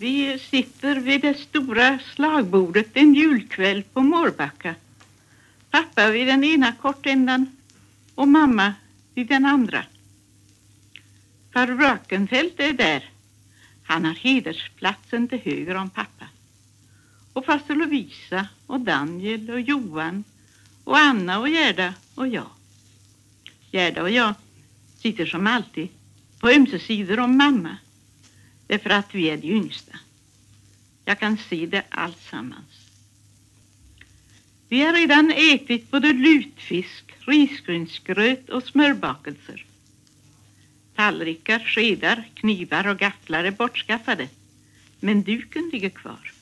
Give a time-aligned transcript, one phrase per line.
[0.00, 4.74] Vi sitter vid det stora slagbordet en julkväll på Mårbacka.
[5.70, 7.56] Pappa vid den ena kortändan
[8.14, 8.74] och mamma
[9.14, 9.84] vid den andra.
[11.52, 13.10] Farbror Rackenfeldt är där.
[13.84, 16.26] Han har hedersplatsen till höger om pappa.
[17.32, 20.24] Och faster Lovisa och Daniel och Johan
[20.84, 22.50] och Anna och Gerda och jag.
[23.70, 24.34] Gerda och jag
[24.98, 25.88] sitter som alltid
[26.38, 27.76] på ömse sidor om mamma.
[28.68, 29.98] Därför att vi är de yngsta.
[31.04, 32.88] Jag kan se det alltsammans.
[34.68, 39.66] Vi har redan ätit både lutfisk, risgrynsgröt och smörbakelser.
[40.94, 44.28] Tallrikar, skedar, knivar och gafflar är bortskaffade.
[45.00, 46.32] Men duken ligger kvar.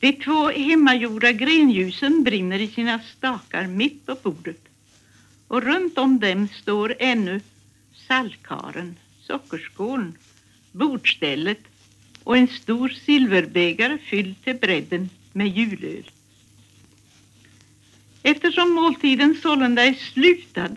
[0.00, 4.64] De två hemmagjorda grenljusen brinner i sina stakar mitt på bordet.
[5.48, 7.40] Och runt om dem står ännu
[8.08, 10.18] saltkaren, sockerskålen,
[10.76, 11.60] bordstället
[12.24, 16.10] och en stor silverbägare fylld till bredden med julöl.
[18.22, 20.76] Eftersom måltiden sålunda är slutad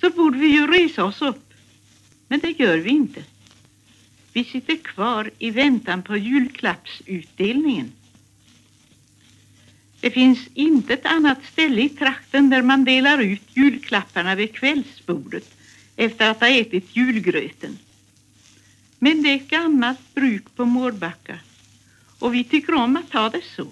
[0.00, 1.52] så borde vi ju resa oss upp.
[2.28, 3.22] Men det gör vi inte.
[4.32, 7.92] Vi sitter kvar i väntan på julklappsutdelningen.
[10.00, 15.54] Det finns inte ett annat ställe i trakten där man delar ut julklapparna vid kvällsbordet
[15.96, 17.78] efter att ha ätit julgröten.
[18.98, 21.38] Men det är ett gammalt bruk på Mårbacka
[22.18, 23.66] och vi tycker om att ha det så.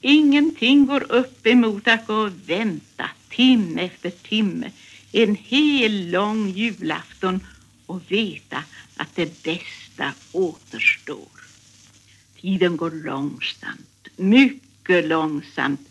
[0.00, 4.70] Ingenting går upp emot att gå och vänta timme efter timme
[5.12, 7.40] en hel lång julafton
[7.86, 8.64] och veta
[8.96, 11.42] att det bästa återstår.
[12.40, 15.88] Tiden går långsamt, mycket långsamt.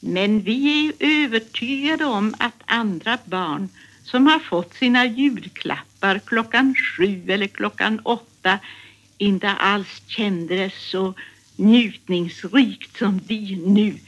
[0.00, 3.68] Men vi är övertygade om att andra barn
[4.04, 5.93] som har fått sina julklappar
[6.26, 8.58] klockan sju eller klockan åtta
[9.18, 11.14] inte alls kände det så
[11.56, 13.98] njutningsrikt som vi nu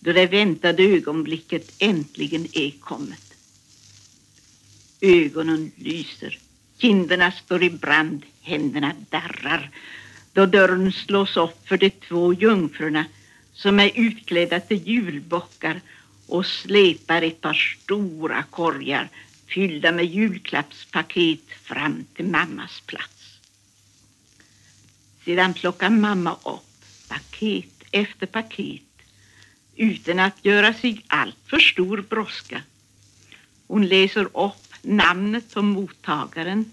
[0.00, 3.34] då det väntade ögonblicket äntligen är kommet.
[5.00, 6.38] Ögonen lyser,
[6.78, 9.70] kinderna står i brand, händerna darrar
[10.32, 13.04] då dörren slås upp för de två jungfrurna
[13.52, 15.80] som är utklädda till julbockar
[16.26, 19.08] och släpar ett par stora korgar
[19.50, 23.38] fyllda med julklappspaket fram till mammas plats.
[25.24, 28.82] Sedan plockar mamma upp paket efter paket
[29.76, 32.62] utan att göra sig alltför stor brådska.
[33.66, 36.70] Hon läser upp namnet på mottagaren,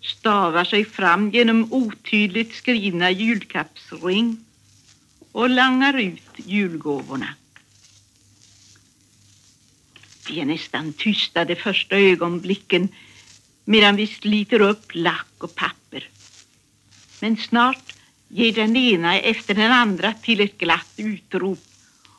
[0.00, 4.44] stavar sig fram genom otydligt skrivna julkappsring
[5.32, 7.34] och langar ut julgåvorna.
[10.28, 12.88] Vi är nästan tysta de första ögonblicken
[13.64, 16.08] medan vi sliter upp lack och papper.
[17.20, 17.94] Men snart
[18.28, 21.58] ger den ena efter den andra till ett glatt utrop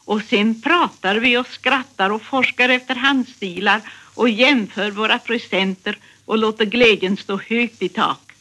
[0.05, 3.81] och sen pratar vi och skrattar och forskar efter handstilar
[4.15, 8.31] och jämför våra presenter och låter glädjen stå högt i tak.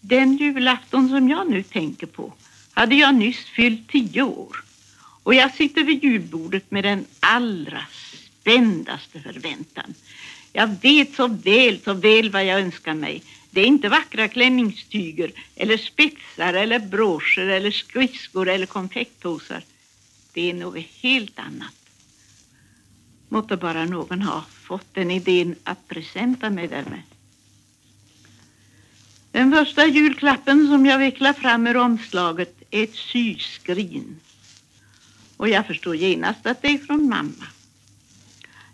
[0.00, 2.32] Den julafton som jag nu tänker på
[2.72, 4.61] hade jag nyss fyllt tio år.
[5.22, 7.84] Och jag sitter vid julbordet med den allra
[8.40, 9.94] spändaste förväntan.
[10.52, 13.22] Jag vet så väl, så väl vad jag önskar mig.
[13.50, 19.62] Det är inte vackra klänningstyger eller spetsar eller broscher eller skridskor eller konfektpåsar.
[20.32, 21.74] Det är något helt annat.
[23.28, 27.02] Måtte bara någon ha fått den idén att presenta mig därmed.
[29.32, 34.20] Den första julklappen som jag vecklar fram ur omslaget är ett syskrin.
[35.42, 37.46] Och jag förstår genast att det är från mamma.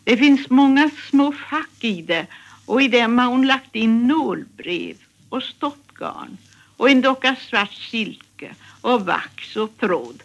[0.05, 2.27] Det finns många små fack i det
[2.67, 4.97] och i dem har hon lagt in nålbrev
[5.29, 6.39] och stoppgarn
[6.77, 10.23] och en docka svart silke och vax och tråd.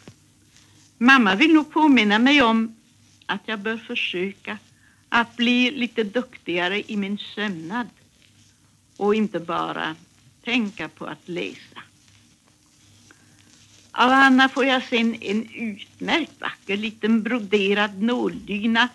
[0.97, 2.75] Mamma vill nog påminna mig om
[3.25, 4.57] att jag bör försöka
[5.09, 7.87] att bli lite duktigare i min sömnad
[8.97, 9.96] och inte bara
[10.43, 11.83] tänka på att läsa.
[13.95, 18.90] Av Anna får jag sen en utmärkt vacker liten broderad nåldyna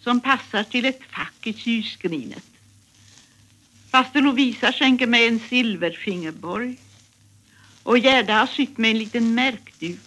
[0.00, 2.44] som passar till ett fack i syskrinet.
[3.90, 6.76] Faster Lovisa skänker mig en silverfingerborg
[7.82, 10.00] och Gerda har sytt mig en liten märkduk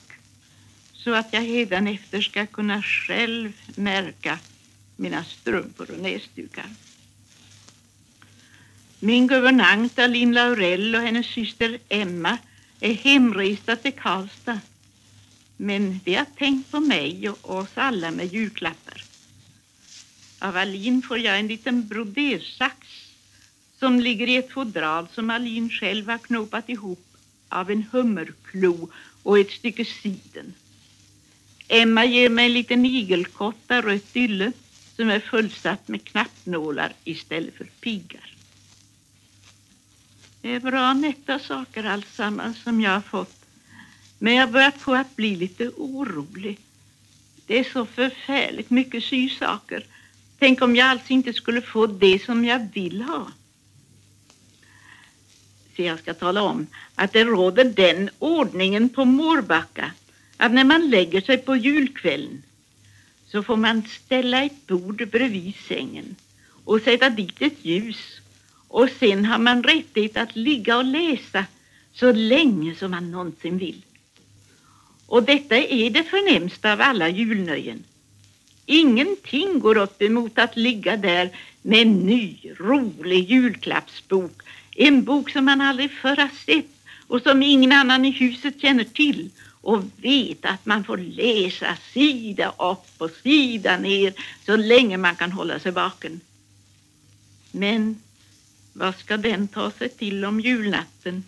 [0.94, 4.40] så att jag efter ska kunna själv märka
[4.96, 6.66] mina strumpor och näsdukar.
[9.00, 12.38] Min guvernant Aline Laurell, och hennes syster Emma
[12.80, 14.60] är hemresta till Karlstad.
[15.58, 19.04] Men de har tänkt på mig och oss alla med julklappar.
[20.40, 22.88] Av Alin får jag en liten brodersax
[23.80, 27.06] som ligger i ett fodral som Alin själv har knopat ihop
[27.50, 28.90] av en hummerklo
[29.24, 30.54] och ett stycke siden.
[31.68, 34.52] Emma ger mig en liten igelkott av rött ylle
[34.96, 38.37] som är fullsatt med knappnålar istället för piggar.
[40.42, 43.46] Det är bra nätta saker alltsammans som jag har fått.
[44.20, 46.60] Men jag börjar på att bli lite orolig.
[47.46, 49.86] Det är så förfärligt mycket sysaker.
[50.40, 53.32] Tänk om jag alls inte skulle få det som jag vill ha.
[55.76, 59.92] Så jag ska tala om att det råder den ordningen på Mårbacka
[60.38, 62.44] att när man lägger sig på julkvällen
[63.28, 66.16] så får man ställa ett bord bredvid sängen
[66.64, 68.22] och sätta dit ett ljus
[68.68, 71.46] och sen har man rättighet att ligga och läsa
[71.94, 73.82] så länge som man någonsin vill.
[75.06, 77.84] Och detta är det förnämsta av alla julnöjen.
[78.66, 81.30] Ingenting går upp emot att ligga där
[81.62, 84.42] med en ny rolig julklappsbok.
[84.76, 86.66] En bok som man aldrig förr har sett
[87.08, 89.30] och som ingen annan i huset känner till
[89.62, 94.14] och vet att man får läsa sida upp och sida ner
[94.46, 96.20] så länge man kan hålla sig vaken.
[97.52, 98.02] Men
[98.78, 101.24] vad ska den ta sig till om julnatten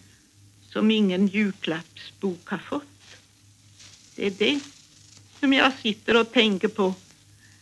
[0.70, 3.18] som ingen julklappsbok har fått?
[4.16, 4.60] Det är det
[5.40, 6.94] som jag sitter och tänker på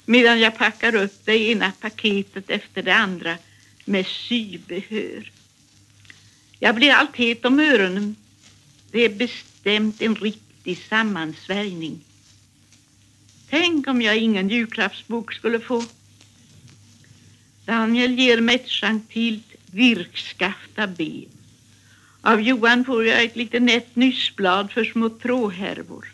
[0.05, 3.37] medan jag packar upp det ena paketet efter det andra
[3.85, 5.31] med sybehör.
[6.59, 8.15] Jag blir allt het om öronen.
[8.91, 11.99] Det är bestämt en riktig sammansvärjning.
[13.49, 15.85] Tänk om jag ingen julklappsbok skulle få.
[17.67, 21.25] Daniel ger mig ett gentilt virkskafta ben.
[22.21, 26.13] Av Johan får jag ett litet nätt nyssblad för små tråhärvor.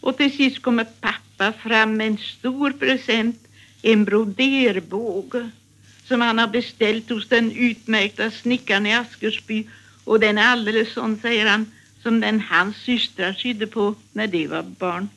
[0.00, 3.48] Och till sist kommer pappa fram med en stor present,
[3.82, 5.50] en broderbåge
[6.04, 9.66] som han har beställt hos den utmärkta snickaren i Askersby
[10.04, 11.72] och den är alldeles sån, säger han,
[12.02, 15.08] som den hans systrar sydde på när de var barn.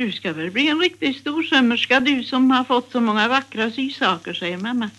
[0.00, 4.34] Du ska väl bli en riktig storsömmerska du som har fått så många vackra sysaker,
[4.34, 4.90] säger mamma.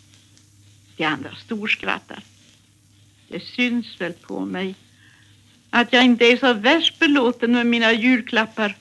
[0.97, 2.23] De andra storskrattar.
[3.27, 4.75] Det syns väl på mig
[5.69, 8.77] att jag inte är så värst belåten med mina julklappar.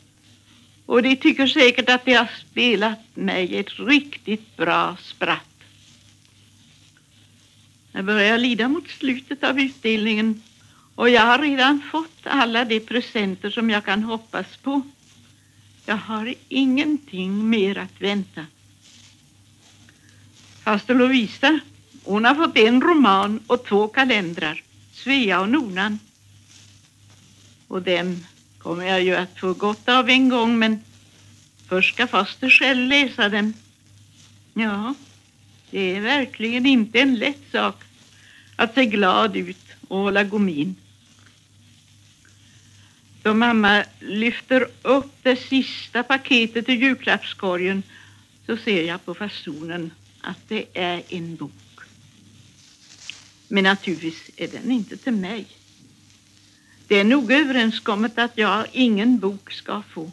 [0.87, 5.63] Och de tycker säkert att de har spelat mig ett riktigt bra spratt.
[7.93, 10.43] Jag börjar lida mot slutet av utdelningen
[10.95, 14.83] och jag har redan fått alla de presenter som jag kan hoppas på.
[15.91, 18.47] Jag har ingenting mer att vänta.
[20.65, 21.61] Faster Lovisa,
[22.05, 25.99] hon har fått en roman och två kalendrar, Svea och Nonan.
[27.69, 28.27] Och dem
[28.59, 30.79] kommer jag ju att få gott av en gång, men
[31.69, 33.53] först ska faster själv läsa dem.
[34.55, 34.95] Ja,
[35.71, 37.85] det är verkligen inte en lätt sak
[38.57, 40.77] att se glad ut och hålla gomin.
[43.23, 47.83] Då mamma lyfter upp det sista paketet ur julklappskorgen
[48.47, 49.91] så ser jag på fasonen
[50.21, 51.53] att det är en bok.
[53.49, 55.47] Men naturligtvis är den inte till mig.
[56.89, 60.11] Det är nog överenskommet att jag ingen bok ska få.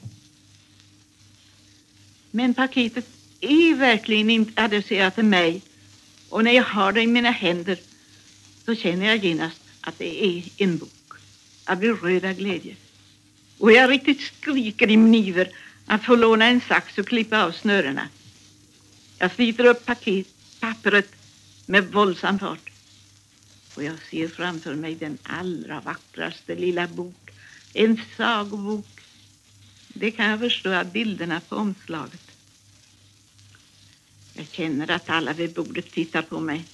[2.32, 3.06] Men paketet
[3.42, 5.62] är verkligen inte adresserat till mig
[6.30, 7.78] och när jag har det i mina händer
[8.66, 10.90] så känner jag genast att det är en bok.
[11.66, 12.76] Jag blir röd av glädje.
[13.58, 15.50] Och jag riktigt skriker i min iver
[15.86, 18.08] att få låna en sax och klippa av snörena.
[19.18, 20.28] Jag sliter upp paket,
[20.60, 21.12] pappret
[21.66, 22.70] med våldsam fart.
[23.76, 27.32] Och jag ser framför mig den allra vackraste lilla bok.
[27.74, 28.88] En sagobok.
[29.88, 32.32] Det kan jag förstå av bilderna på omslaget.
[34.34, 36.66] Jag känner att alla vid bordet tittar på mig.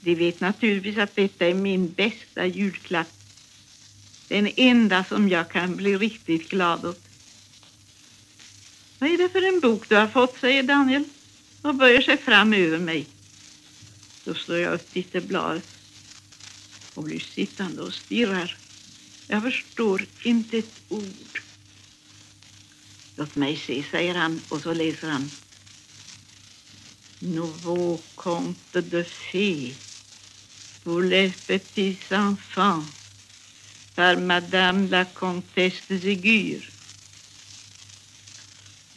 [0.00, 3.17] De vet naturligtvis att detta är min bästa julklapp
[4.28, 7.00] den enda som jag kan bli riktigt glad åt.
[8.98, 11.04] Vad är det för en bok du har fått, säger Daniel
[11.62, 13.06] och böjer sig fram över mig.
[14.24, 15.68] Då slår jag upp titelbladet
[16.94, 18.56] och blir sittande och stirrar.
[19.28, 21.42] Jag förstår inte ett ord.
[23.16, 25.30] Låt mig se, säger han och så läser han.
[27.18, 29.74] Nouveau conte de fées
[30.84, 33.07] pour les petits enfants
[33.98, 36.62] för Madame la Comtesse de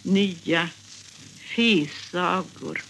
[0.04, 0.70] Nya
[1.56, 2.82] fesagor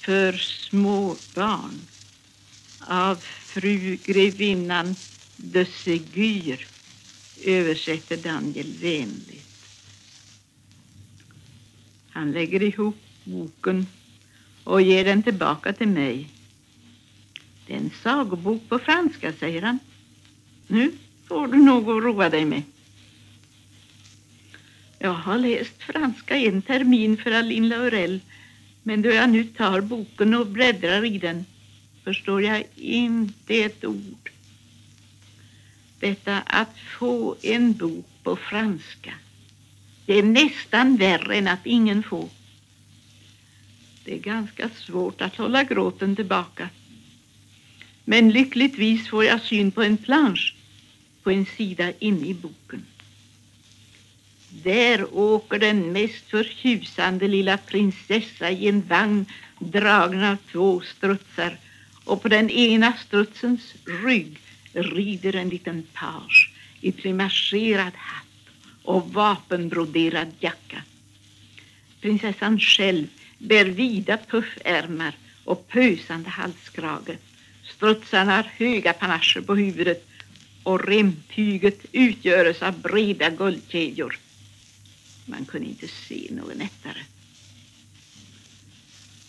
[0.00, 1.80] för småbarn
[2.80, 4.94] av fru grevinnan
[5.36, 6.66] de Segur
[7.44, 9.66] översätter Daniel vänligt.
[12.10, 13.86] Han lägger ihop boken
[14.64, 16.28] och ger den tillbaka till mig.
[17.66, 19.78] Det är en sagobok på franska, säger han.
[20.66, 20.92] Nu
[21.32, 22.62] får du nog att roa dig med.
[24.98, 28.20] Jag har läst franska en termin för Aline Laurel
[28.82, 31.44] men då jag nu tar boken och bläddrar i den
[32.04, 34.30] förstår jag inte ett ord.
[36.00, 39.14] Detta att få en bok på franska,
[40.06, 42.28] det är nästan värre än att ingen får.
[44.04, 46.68] Det är ganska svårt att hålla gråten tillbaka.
[48.04, 50.56] Men lyckligtvis får jag syn på en plansch
[51.22, 52.86] på en sida inne i boken.
[54.48, 59.26] Där åker den mest förtjusande lilla prinsessa i en vagn
[59.58, 61.58] dragen av två strutsar
[62.04, 63.74] och på den ena strutsens
[64.04, 64.38] rygg
[64.72, 68.26] rider en liten page i plimascherad hatt
[68.82, 70.82] och vapenbroderad jacka.
[72.00, 73.06] Prinsessan själv
[73.38, 75.14] bär vida puffärmar
[75.44, 77.18] och pösande halskrage.
[77.64, 80.08] Strutsarna har höga panascher på huvudet
[80.62, 84.18] och remtyget utgöres av breda guldkedjor.
[85.26, 87.02] Man kunde inte se någon nättare.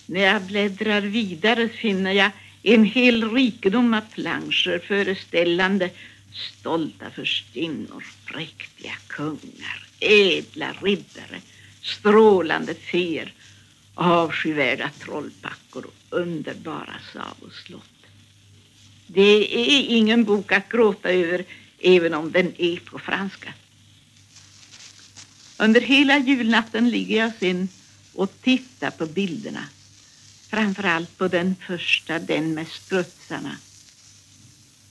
[0.05, 2.31] När jag bläddrar vidare finner jag
[2.63, 5.89] en hel rikedom av planscher föreställande
[6.33, 11.41] stolta förstinnor, präktiga kungar, ädla riddare,
[11.81, 13.33] strålande fer,
[13.95, 17.92] avskyvärda trollpackor och underbara sagoslott.
[19.07, 21.45] Det är ingen bok att gråta över
[21.79, 23.53] även om den är på franska.
[25.57, 27.69] Under hela julnatten ligger jag sen
[28.13, 29.65] och tittar på bilderna.
[30.49, 33.57] Framförallt på den första, den med strutsarna.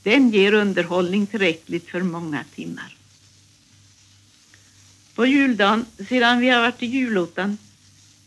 [0.03, 2.97] Den ger underhållning tillräckligt för många timmar.
[5.15, 7.59] På juldagen, sedan vi har varit i julottan,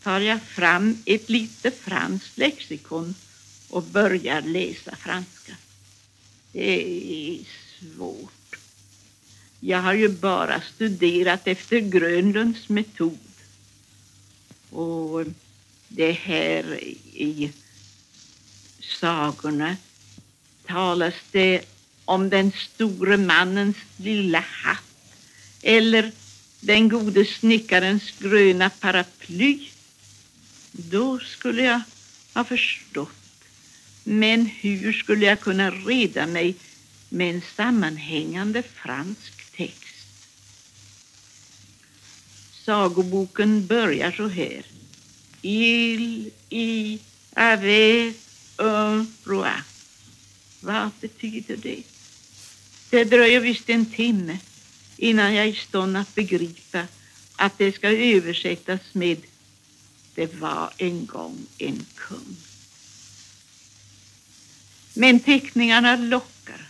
[0.02, 3.14] tar jag fram ett litet franskt lexikon
[3.70, 5.52] och börjar läsa franska.
[6.56, 7.38] Det är
[7.78, 8.56] svårt.
[9.60, 13.18] Jag har ju bara studerat efter Grönlunds metod.
[14.70, 15.24] Och
[15.88, 16.80] det här
[17.14, 17.52] i
[19.00, 19.76] sagorna
[20.66, 21.64] talas det
[22.04, 24.82] om den store mannens lilla hatt
[25.62, 26.12] eller
[26.60, 29.68] den gode snickarens gröna paraply.
[30.72, 31.80] Då skulle jag
[32.34, 33.25] ha förstått.
[34.08, 36.54] Men hur skulle jag kunna reda mig
[37.08, 40.06] med en sammanhängande fransk text.
[42.64, 44.62] Sagoboken börjar så här.
[45.42, 46.98] Il i,
[47.34, 48.14] avait
[48.56, 49.50] un roi.
[50.60, 51.82] Vad betyder det?
[52.90, 54.38] Det dröjer visst en timme
[54.96, 56.86] innan jag är i stånd att begripa
[57.36, 59.18] att det ska översättas med
[60.14, 62.36] Det var en gång en kung.
[64.98, 66.68] Men teckningarna lockar.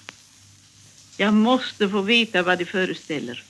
[1.16, 3.42] Jag måste få veta vad de föreställer.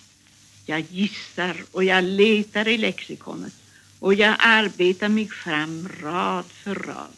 [0.66, 3.52] Jag gissar och jag letar i lexikonet
[4.00, 7.16] och jag arbetar mig fram rad för rad.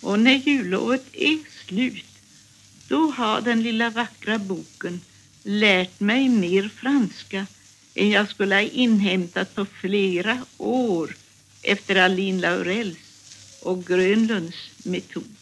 [0.00, 2.04] Och när jullovet är slut,
[2.88, 5.00] då har den lilla vackra boken
[5.42, 7.46] lärt mig mer franska
[7.94, 11.16] än jag skulle ha inhämtat på flera år
[11.62, 12.98] efter Aline Laurels
[13.62, 15.33] och Grönlunds metod.